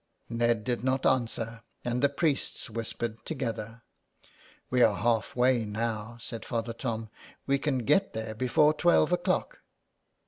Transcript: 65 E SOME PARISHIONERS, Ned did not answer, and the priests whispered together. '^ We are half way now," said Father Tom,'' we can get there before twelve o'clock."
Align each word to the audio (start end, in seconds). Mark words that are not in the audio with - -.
65 0.01 0.01
E 0.01 0.01
SOME 0.01 0.39
PARISHIONERS, 0.39 0.57
Ned 0.57 0.63
did 0.63 0.83
not 0.83 1.05
answer, 1.05 1.63
and 1.85 2.01
the 2.01 2.09
priests 2.09 2.69
whispered 2.71 3.23
together. 3.23 3.83
'^ 4.25 4.29
We 4.71 4.81
are 4.81 4.95
half 4.97 5.35
way 5.35 5.63
now," 5.63 6.17
said 6.19 6.43
Father 6.43 6.73
Tom,'' 6.73 7.11
we 7.45 7.59
can 7.59 7.77
get 7.85 8.13
there 8.13 8.33
before 8.33 8.73
twelve 8.73 9.11
o'clock." 9.13 9.61